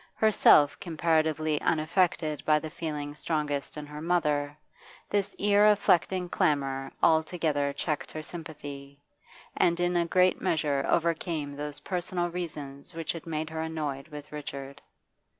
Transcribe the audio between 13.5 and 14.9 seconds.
her annoyed with Richard.